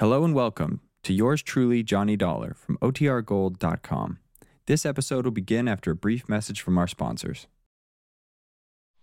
[0.00, 4.18] Hello and welcome to yours truly, Johnny Dollar from OTRGold.com.
[4.66, 7.46] This episode will begin after a brief message from our sponsors.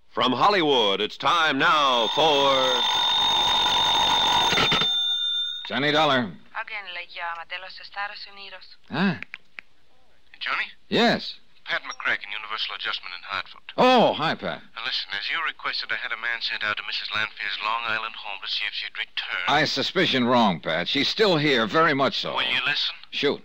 [0.09, 2.51] From Hollywood, it's time now for.
[5.69, 6.29] Johnny Dollar.
[6.54, 8.76] Alguien le llama de los Estados Unidos.
[8.89, 9.15] Huh?
[10.42, 10.65] Johnny?
[10.89, 11.35] Yes.
[11.72, 13.63] Pat McCracken, Universal Adjustment in Hartford.
[13.79, 14.60] Oh, hi, Pat.
[14.76, 17.08] Now listen, as you requested, I had a man sent out to Mrs.
[17.16, 19.48] Lanfear's Long Island home to see if she'd return.
[19.48, 20.91] I suspicion wrong, Pat.
[20.91, 22.35] She's still here, very much so.
[22.35, 22.91] Will you listen?
[23.16, 23.39] Shoot.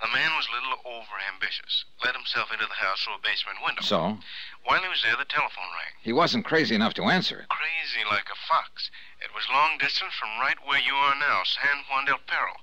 [0.00, 1.84] The man was a little over-ambitious.
[2.00, 3.84] Let himself into the house through a basement window.
[3.84, 4.16] So?
[4.64, 5.92] While he was there, the telephone rang.
[6.00, 7.52] He wasn't crazy enough to answer it.
[7.52, 8.88] Crazy like a fox.
[9.20, 12.56] It was long distance from right where you are now, San Juan del Perro.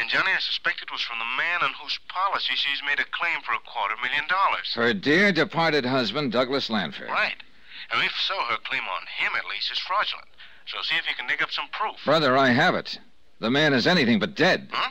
[0.00, 3.04] And Johnny, I suspect it was from the man on whose policy she's made a
[3.12, 4.72] claim for a quarter million dollars.
[4.72, 7.08] Her dear departed husband, Douglas Lanfear.
[7.08, 7.36] Right.
[7.92, 10.28] And if so, her claim on him, at least, is fraudulent.
[10.66, 11.96] So see if you can dig up some proof.
[12.06, 12.98] Brother, I have it.
[13.40, 14.68] The man is anything but dead.
[14.70, 14.90] Huh?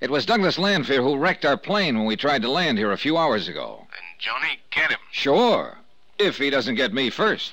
[0.00, 2.96] It was Douglas Lanfear who wrecked our plane when we tried to land here a
[2.96, 3.86] few hours ago.
[3.90, 4.98] Then, Johnny, get him.
[5.10, 5.76] Sure.
[6.18, 7.52] If he doesn't get me first.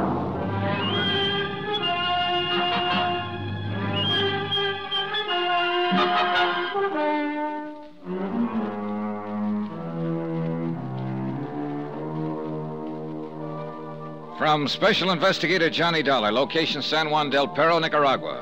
[14.41, 18.41] From Special Investigator Johnny Dollar, location San Juan del Perro, Nicaragua,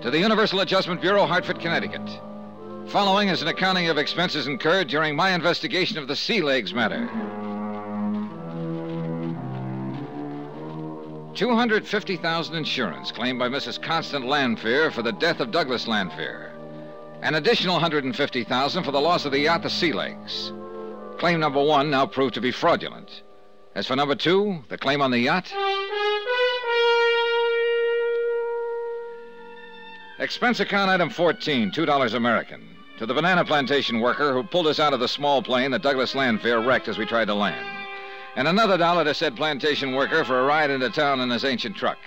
[0.00, 2.18] to the Universal Adjustment Bureau, Hartford, Connecticut.
[2.86, 7.10] Following is an accounting of expenses incurred during my investigation of the Sea Legs matter.
[11.34, 13.82] 250,000 insurance claimed by Mrs.
[13.82, 16.54] Constant Lanfear for the death of Douglas Lanfear.
[17.20, 20.54] An additional 150,000 for the loss of the yacht the Sea Legs.
[21.18, 23.24] Claim number 1 now proved to be fraudulent.
[23.74, 25.52] As for number 2, the claim on the yacht,
[30.20, 32.68] Expense account item 14, $2 American.
[32.98, 36.16] To the banana plantation worker who pulled us out of the small plane that Douglas
[36.16, 37.64] Lanfear wrecked as we tried to land.
[38.34, 41.76] And another dollar to said plantation worker for a ride into town in his ancient
[41.76, 41.98] truck.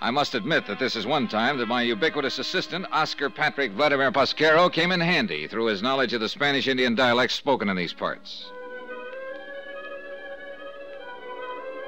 [0.00, 4.10] I must admit that this is one time that my ubiquitous assistant, Oscar Patrick Vladimir
[4.10, 7.92] Pasquero, came in handy through his knowledge of the Spanish Indian dialects spoken in these
[7.92, 8.50] parts.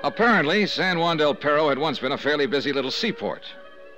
[0.05, 3.43] Apparently, San Juan del Perro had once been a fairly busy little seaport.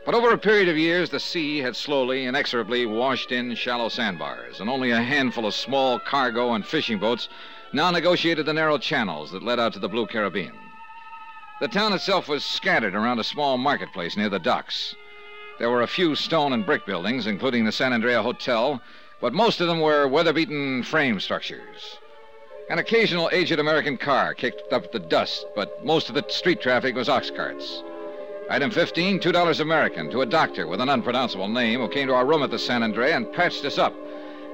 [0.06, 4.60] But over a period of years, the sea had slowly, inexorably washed in shallow sandbars,
[4.60, 7.28] and only a handful of small cargo and fishing boats
[7.74, 10.54] now negotiated the narrow channels that led out to the Blue Caribbean.
[11.60, 14.96] The town itself was scattered around a small marketplace near the docks.
[15.58, 18.80] There were a few stone and brick buildings, including the San Andrea Hotel,
[19.20, 21.98] but most of them were weather beaten frame structures.
[22.70, 26.94] An occasional aged American car kicked up the dust, but most of the street traffic
[26.94, 27.82] was ox carts.
[28.48, 32.24] Item 15, $2 American, to a doctor with an unpronounceable name who came to our
[32.24, 33.92] room at the San Andre and patched us up.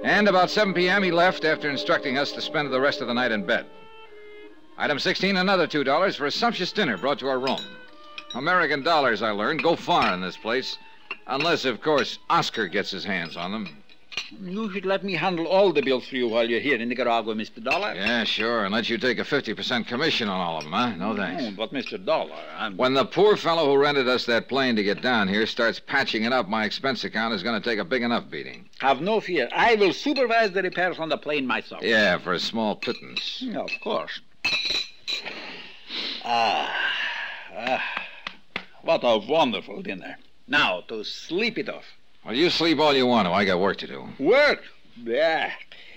[0.02, 3.12] And about 7 p.m., he left after instructing us to spend the rest of the
[3.12, 3.66] night in bed.
[4.78, 7.60] Item 16, another $2 for a sumptuous dinner brought to our room.
[8.34, 10.78] American dollars, I learned, go far in this place.
[11.26, 13.82] Unless, of course, Oscar gets his hands on them.
[14.42, 17.34] You should let me handle all the bills for you while you're here in Nicaragua,
[17.34, 17.62] Mr.
[17.62, 17.94] Dollar.
[17.94, 20.96] Yeah, sure, and let you take a 50% commission on all of them, huh?
[20.96, 21.56] No thanks.
[21.56, 22.02] But, Mr.
[22.02, 22.76] Dollar, I'm.
[22.76, 26.24] When the poor fellow who rented us that plane to get down here starts patching
[26.24, 28.68] it up, my expense account is going to take a big enough beating.
[28.80, 29.48] Have no fear.
[29.54, 31.82] I will supervise the repairs on the plane myself.
[31.82, 33.38] Yeah, for a small pittance.
[33.40, 34.20] Yeah, of course.
[36.24, 36.74] Ah,
[37.56, 37.82] ah.
[38.82, 40.16] What a wonderful dinner.
[40.48, 41.84] Now, to sleep it off.
[42.26, 43.32] Well, you sleep all you want to.
[43.32, 44.08] I got work to do.
[44.18, 44.64] Work?
[45.04, 45.52] Yeah.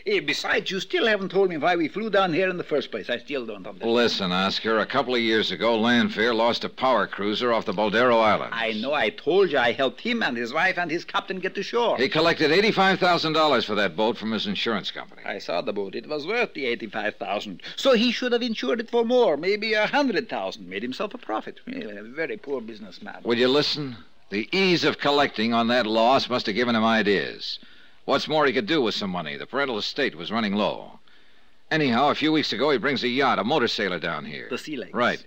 [0.05, 2.91] Eh, besides, you still haven't told me why we flew down here in the first
[2.91, 3.09] place.
[3.09, 3.91] I still don't understand.
[3.91, 8.21] Listen, Oscar, a couple of years ago, Lanfear lost a power cruiser off the Boldero
[8.21, 8.55] Islands.
[8.55, 8.93] I know.
[8.93, 11.97] I told you I helped him and his wife and his captain get to shore.
[11.97, 15.23] He collected $85,000 for that boat from his insurance company.
[15.25, 15.95] I saw the boat.
[15.95, 17.61] It was worth the eighty-five thousand.
[17.75, 20.69] So he should have insured it for more, maybe a hundred thousand.
[20.69, 21.59] Made himself a profit.
[21.67, 23.21] Well, a very poor businessman.
[23.23, 23.97] Will you listen?
[24.29, 27.59] The ease of collecting on that loss must have given him ideas.
[28.05, 29.37] What's more, he could do with some money.
[29.37, 30.99] The parental estate was running low.
[31.71, 34.47] Anyhow, a few weeks ago, he brings a yacht, a motor sailor down here.
[34.49, 34.93] The Sea Legs.
[34.93, 35.23] Right.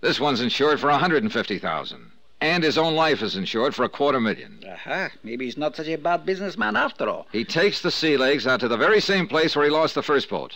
[0.00, 2.10] This one's insured for 150000
[2.40, 4.60] And his own life is insured for a quarter million.
[4.68, 5.10] Aha.
[5.22, 7.26] Maybe he's not such a bad businessman after all.
[7.32, 10.02] He takes the sea legs out to the very same place where he lost the
[10.02, 10.54] first boat.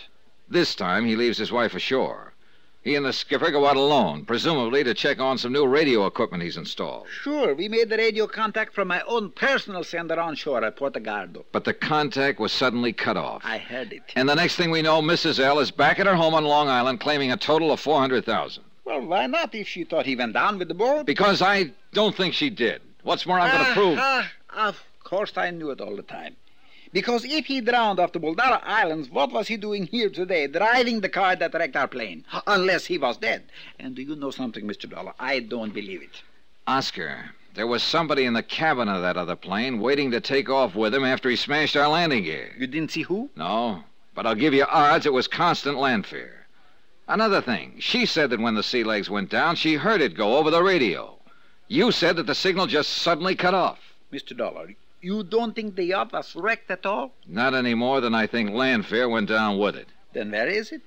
[0.49, 2.28] This time, he leaves his wife ashore.
[2.81, 6.43] He and the skipper go out alone, presumably to check on some new radio equipment
[6.43, 7.07] he's installed.
[7.09, 11.43] Sure, we made the radio contact from my own personal sender on shore at Portugaldo.
[11.51, 13.41] But the contact was suddenly cut off.
[13.43, 14.03] I heard it.
[14.15, 15.39] And the next thing we know, Mrs.
[15.41, 19.01] L is back at her home on Long Island claiming a total of 400000 Well,
[19.05, 21.05] why not if she thought he went down with the boat?
[21.05, 22.81] Because I don't think she did.
[23.03, 23.97] What's more, I'm going to Ah, prove.
[23.99, 24.31] ah,
[24.69, 26.37] of course, I knew it all the time.
[26.91, 31.01] Because if he drowned off the Boldara Islands, what was he doing here today, driving
[31.01, 32.25] the car that wrecked our plane?
[32.47, 33.43] Unless he was dead.
[33.77, 34.89] And do you know something, Mr.
[34.89, 35.13] Dollar?
[35.19, 36.23] I don't believe it.
[36.65, 40.75] Oscar, there was somebody in the cabin of that other plane waiting to take off
[40.75, 42.51] with him after he smashed our landing gear.
[42.57, 43.29] You didn't see who?
[43.35, 43.83] No,
[44.15, 46.47] but I'll give you odds it was constant Lanfear.
[47.07, 50.37] Another thing, she said that when the sea legs went down, she heard it go
[50.37, 51.17] over the radio.
[51.67, 53.79] You said that the signal just suddenly cut off.
[54.11, 54.35] Mr.
[54.37, 57.11] Dollar, you don't think the yacht was wrecked at all?
[57.27, 59.87] Not any more than I think Lanfear went down with it.
[60.13, 60.81] Then where is it?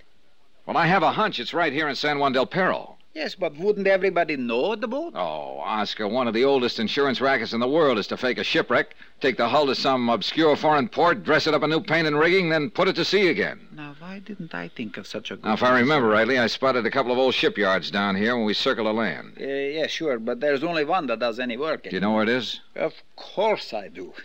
[0.66, 2.91] Well, I have a hunch it's right here in San Juan del Perro.
[3.14, 5.12] Yes, but wouldn't everybody know the boat?
[5.14, 8.44] Oh, Oscar, one of the oldest insurance rackets in the world is to fake a
[8.44, 12.06] shipwreck, take the hull to some obscure foreign port, dress it up in new paint
[12.06, 13.60] and rigging, then put it to sea again.
[13.70, 16.46] Now, why didn't I think of such a good Now, if I remember rightly, I
[16.46, 19.36] spotted a couple of old shipyards down here when we circled the land.
[19.38, 21.82] Uh, yeah, sure, but there's only one that does any work.
[21.82, 22.60] Do you know where it is?
[22.74, 24.14] Of course I do.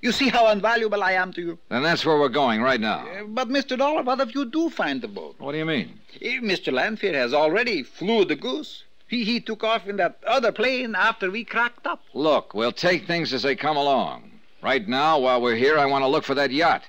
[0.00, 1.58] You see how invaluable I am to you?
[1.68, 3.06] Then that's where we're going right now.
[3.08, 3.76] Uh, but, Mr.
[3.76, 5.34] Dollar, what if you do find the boat?
[5.38, 5.98] What do you mean?
[6.22, 6.72] Eh, Mr.
[6.72, 8.84] Lanfear has already flew the goose.
[9.08, 12.00] He, he took off in that other plane after we cracked up.
[12.14, 14.30] Look, we'll take things as they come along.
[14.62, 16.82] Right now, while we're here, I want to look for that yacht.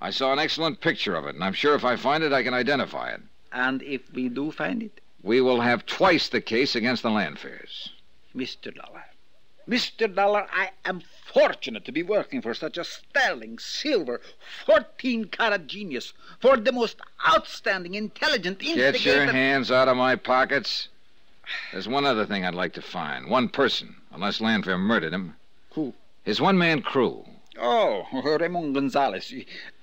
[0.00, 2.42] I saw an excellent picture of it, and I'm sure if I find it, I
[2.42, 3.20] can identify it.
[3.52, 7.90] And if we do find it, We will have twice the case against the Lanfears.
[8.36, 8.72] Mr.
[8.74, 9.04] Dollar.
[9.68, 10.12] Mr.
[10.12, 14.20] Dollar, I am fortunate to be working for such a sterling, silver,
[14.64, 16.96] 14 carat genius, for the most
[17.28, 20.88] outstanding, intelligent, Get your hands out of my pockets.
[21.72, 23.28] There's one other thing I'd like to find.
[23.28, 25.36] One person, unless Lanfear murdered him.
[25.72, 25.92] Who?
[26.24, 27.26] His one man crew.
[27.60, 29.34] Oh, Ramon Gonzalez.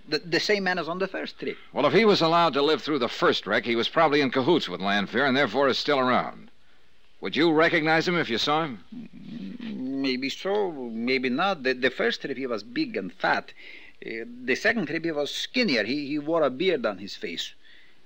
[0.08, 1.58] The, the same man as on the first trip.
[1.74, 4.32] Well, if he was allowed to live through the first wreck, he was probably in
[4.32, 6.50] cahoots with Lanfear and therefore is still around.
[7.22, 8.84] Would you recognize him if you saw him?
[10.06, 11.64] Maybe so, maybe not.
[11.64, 13.54] The, the first he was big and fat.
[14.06, 15.84] Uh, the second he was skinnier.
[15.84, 17.54] He, he wore a beard on his face.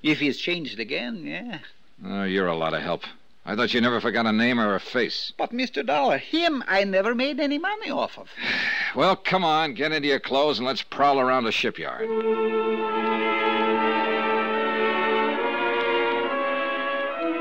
[0.01, 1.59] If he's changed again, yeah.
[2.05, 3.03] Oh, you're a lot of help.
[3.45, 5.33] I thought you never forgot a name or a face.
[5.37, 5.85] But, Mr.
[5.85, 8.29] Dollar, him I never made any money off of.
[8.95, 12.09] Well, come on, get into your clothes and let's prowl around the shipyard.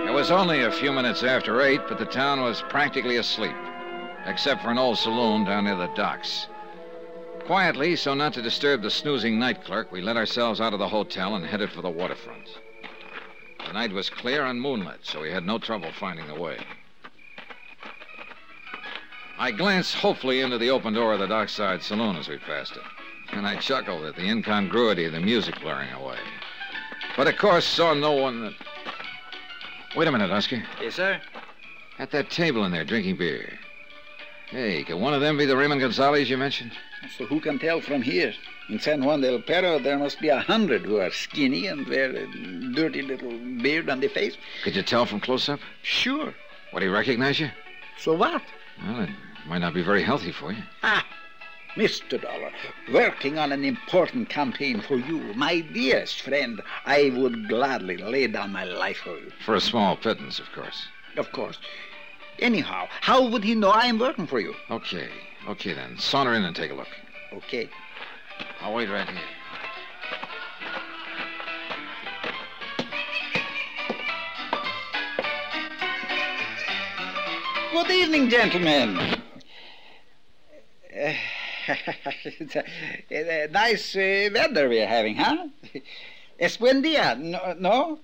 [0.06, 3.56] It was only a few minutes after eight, but the town was practically asleep,
[4.28, 6.46] except for an old saloon down near the docks.
[7.46, 10.88] Quietly, so not to disturb the snoozing night clerk, we let ourselves out of the
[10.88, 12.46] hotel and headed for the waterfront.
[13.66, 16.58] The night was clear and moonlit, so we had no trouble finding the way.
[19.38, 22.82] I glanced hopefully into the open door of the dockside saloon as we passed it,
[23.32, 26.18] and I chuckled at the incongruity of the music blaring away.
[27.16, 28.54] But of course, saw no one that.
[29.96, 30.62] Wait a minute, Oscar.
[30.82, 31.20] Yes, sir?
[31.98, 33.58] At that table in there drinking beer.
[34.50, 36.72] Hey, can one of them be the Ramon Gonzalez you mentioned?
[37.18, 38.32] So who can tell from here?
[38.70, 42.10] In San Juan del Perro, there must be a hundred who are skinny and wear
[42.10, 42.26] a
[42.74, 44.36] dirty little beard on the face.
[44.64, 45.60] Could you tell from close up?
[45.82, 46.34] Sure.
[46.72, 47.50] Would he recognize you?
[47.98, 48.42] So what?
[48.82, 49.10] Well, it
[49.46, 50.62] might not be very healthy for you.
[50.82, 51.06] Ah,
[51.76, 52.20] Mr.
[52.20, 52.50] Dollar,
[52.92, 58.52] working on an important campaign for you, my dearest friend, I would gladly lay down
[58.52, 59.30] my life for you.
[59.44, 60.88] For a small pittance, of course.
[61.16, 61.58] Of course.
[62.40, 64.54] Anyhow, how would he know I am working for you?
[64.70, 65.08] Okay,
[65.48, 65.98] okay then.
[65.98, 66.88] Saunter in and take a look.
[67.32, 67.68] Okay.
[68.60, 69.18] I'll wait right here.
[77.72, 78.98] Good evening, gentlemen.
[78.98, 79.16] Uh,
[82.24, 82.64] it's a,
[83.10, 85.48] a nice uh, weather we're having, huh?
[86.40, 87.54] Es buen día, no?
[87.58, 87.98] no?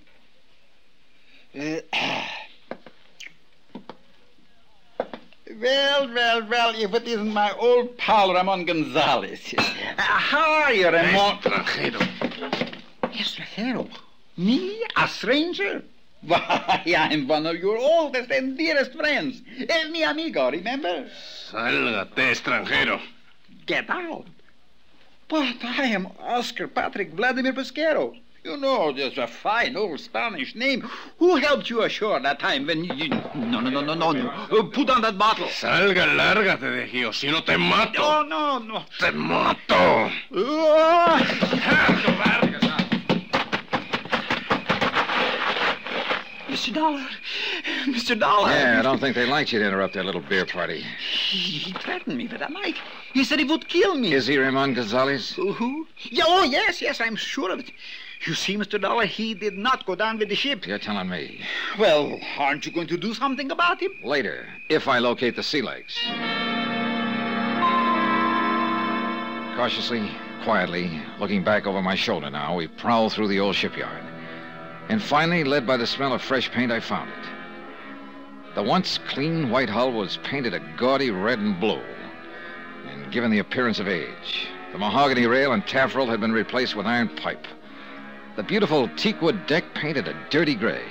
[1.57, 1.79] Uh,
[5.61, 9.53] well, well, well, if it isn't my old pal Ramon Gonzalez.
[9.57, 9.63] Uh,
[10.01, 11.37] how are you, Ramon?
[11.39, 11.99] Extranjero.
[13.03, 13.89] Extranjero?
[14.37, 14.83] Me?
[14.95, 15.83] A stranger?
[16.21, 19.41] Why, I'm one of your oldest and dearest friends.
[19.69, 21.07] El mi amigo, remember?
[21.51, 22.99] Sálgate, extranjero.
[23.65, 24.25] Get out.
[25.27, 28.15] But I am Oscar Patrick Vladimir Pasquero.
[28.45, 30.87] You know, just a fine old Spanish name.
[31.17, 33.09] Who helped you ashore that time when you...
[33.09, 34.29] No, no, no, no, no, no.
[34.29, 35.47] Uh, Put on that bottle.
[35.47, 38.03] Salga, lárgate de o si no te mato.
[38.03, 38.85] Oh, no, no.
[38.99, 40.11] Te mato.
[40.31, 41.21] Oh.
[46.55, 46.73] Mr.
[46.73, 47.05] Dollar.
[47.83, 48.17] Mr.
[48.17, 48.49] Dollar.
[48.49, 50.85] Yeah, I don't think they liked you to interrupt their little beer party.
[51.29, 52.77] He, he threatened me with a knife.
[53.13, 54.13] He said he would kill me.
[54.13, 55.33] Is he Ramon Gonzalez?
[55.33, 55.85] Who?
[56.03, 57.71] Yeah, oh, yes, yes, I'm sure of it.
[58.25, 58.79] You see, Mr.
[58.79, 60.65] Dollar, he did not go down with the ship.
[60.65, 61.41] You're telling me.
[61.77, 63.91] Well, aren't you going to do something about him?
[64.01, 65.99] Later, if I locate the sea legs.
[69.57, 70.09] Cautiously,
[70.45, 74.04] quietly, looking back over my shoulder now, we prowl through the old shipyard.
[74.89, 77.29] And finally, led by the smell of fresh paint, I found it.
[78.55, 81.81] The once clean white hull was painted a gaudy red and blue
[82.87, 84.47] and given the appearance of age.
[84.71, 87.47] The mahogany rail and taffrail had been replaced with iron pipe.
[88.35, 90.85] The beautiful teakwood deck painted a dirty gray.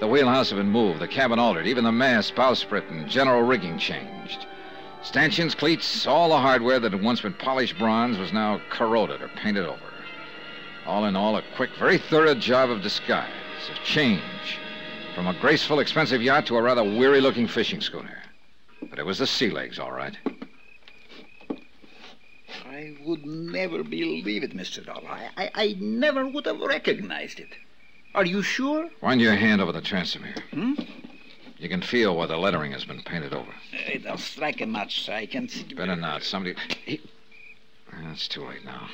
[0.00, 3.78] The wheelhouse had been moved, the cabin altered, even the mast, bowsprit, and general rigging
[3.78, 4.46] changed.
[5.02, 9.28] Stanchions, cleats, all the hardware that had once been polished bronze was now corroded or
[9.28, 9.91] painted over.
[10.86, 13.30] All in all, a quick, very thorough job of disguise,
[13.70, 14.58] of change,
[15.14, 18.22] from a graceful, expensive yacht to a rather weary looking fishing schooner.
[18.90, 20.16] But it was the sea legs, all right.
[22.66, 24.84] I would never believe it, Mr.
[24.84, 25.08] Dollar.
[25.08, 27.50] I, I, I never would have recognized it.
[28.14, 28.90] Are you sure?
[29.00, 30.34] Wind your hand over the transom here.
[30.50, 30.72] Hmm?
[31.58, 33.52] You can feel where the lettering has been painted over.
[33.88, 35.74] It'll strike a match so I can see.
[35.74, 36.24] Better not.
[36.24, 36.56] Somebody.
[36.86, 38.88] It's too late now.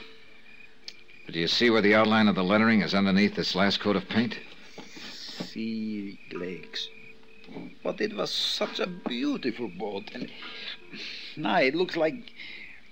[1.28, 3.96] But do you see where the outline of the lettering is underneath this last coat
[3.96, 4.38] of paint?
[5.12, 6.88] Sea legs.
[7.84, 10.30] But it was such a beautiful boat, and
[11.36, 12.14] now it looks like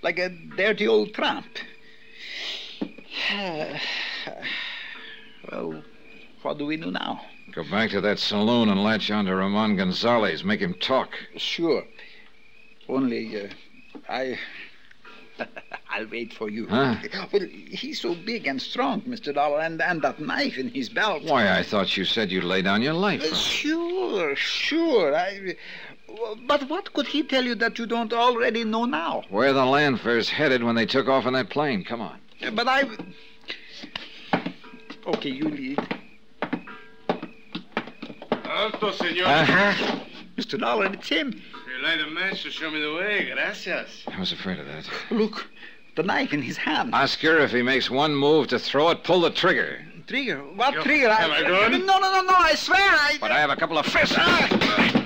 [0.02, 1.47] like a dirty old tramp.
[5.50, 5.83] well,
[6.43, 7.23] what do we do now?
[7.52, 10.45] Go back to that saloon and latch on to Ramon Gonzalez.
[10.45, 11.09] Make him talk.
[11.38, 11.85] Sure.
[12.87, 13.49] Only, uh,
[14.11, 14.38] I.
[15.97, 16.67] I'll wait for you.
[16.69, 16.97] Huh?
[17.33, 19.33] Well, he's so big and strong, Mr.
[19.35, 21.23] Dollar, and, and that knife in his belt.
[21.25, 23.23] Why, I thought you said you'd lay down your life.
[23.23, 25.17] Uh, sure, sure.
[25.17, 25.57] I.
[26.47, 29.23] But what could he tell you that you don't already know now?
[29.31, 31.83] Where the Lanfear's headed when they took off in that plane.
[31.83, 32.19] Come on.
[32.53, 32.85] But I.
[35.07, 35.99] Okay, you lead.
[38.45, 39.25] Alto, senor.
[39.25, 40.00] Uh-huh.
[40.37, 40.59] Mr.
[40.59, 41.33] Dollar, it's him.
[41.33, 43.31] You light a match to show me the way.
[43.33, 44.05] Gracias.
[44.07, 44.88] I was afraid of that.
[45.11, 45.47] Look,
[45.97, 46.95] the knife in his hand.
[46.95, 49.83] Oscar, if he makes one move to throw it, pull the trigger.
[50.07, 50.38] Trigger?
[50.38, 51.12] What Yo, trigger?
[51.12, 51.73] have I gun?
[51.85, 53.17] No, no, no, no, I swear I.
[53.21, 54.15] But I have a couple of fists.
[54.17, 55.03] Ah!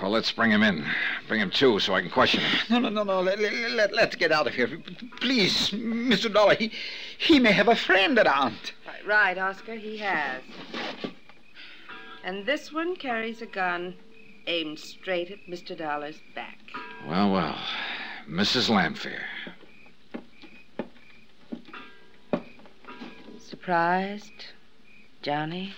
[0.00, 0.86] Well, let's bring him in.
[1.28, 2.58] Bring him to so I can question him.
[2.70, 3.20] No, no, no, no.
[3.20, 4.66] Let, let, let, let's get out of here.
[5.20, 6.32] Please, Mr.
[6.32, 6.54] Dollar.
[6.54, 6.72] He,
[7.18, 8.72] he may have a friend around.
[8.86, 10.40] Right, right, Oscar, he has.
[12.24, 13.94] And this one carries a gun
[14.46, 15.76] aimed straight at Mr.
[15.76, 16.58] Dollar's back.
[17.08, 17.58] Well, well.
[18.28, 18.68] Mrs.
[18.68, 19.22] Lanfear.
[23.38, 24.46] Surprised,
[25.22, 25.74] Johnny?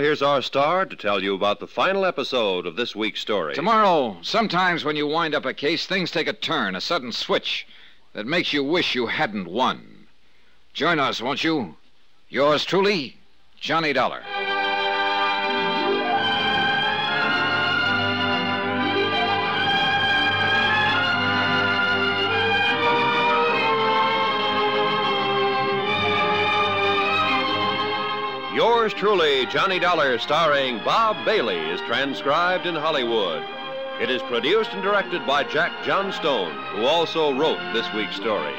[0.00, 3.54] Here's our star to tell you about the final episode of this week's story.
[3.54, 7.66] Tomorrow, sometimes when you wind up a case, things take a turn, a sudden switch
[8.12, 10.06] that makes you wish you hadn't won.
[10.72, 11.76] Join us, won't you?
[12.28, 13.16] Yours truly,
[13.60, 14.22] Johnny Dollar.
[28.80, 33.46] Yours truly, Johnny Dollar, starring Bob Bailey, is transcribed in Hollywood.
[34.00, 38.54] It is produced and directed by Jack Johnstone, who also wrote this week's story.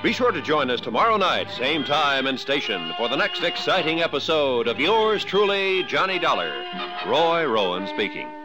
[0.00, 4.00] Be sure to join us tomorrow night, same time and station, for the next exciting
[4.00, 6.64] episode of Yours truly, Johnny Dollar.
[7.04, 8.41] Roy Rowan speaking.